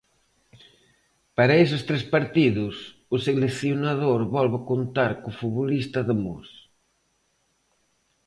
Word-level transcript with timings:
Para 1.37 1.57
eses 1.63 1.81
tres 1.89 2.03
partidos, 2.15 2.73
o 3.15 3.17
seleccionador 3.27 4.19
volve 4.35 4.59
contar 4.71 5.11
co 5.21 5.29
futbolista 5.39 5.99
de 6.07 6.15
Mos. 6.23 6.49